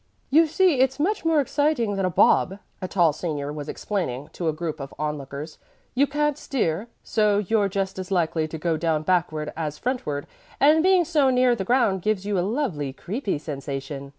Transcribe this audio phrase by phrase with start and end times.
[0.31, 4.49] "You see it's much more exciting than a 'bob,'" a tall senior was explaining to
[4.49, 5.59] a group of on lookers.
[5.93, 10.25] "You can't steer, so you're just as likely to go down backward as frontward;
[10.59, 14.09] and being so near the ground gives you a lovely creepy sensation."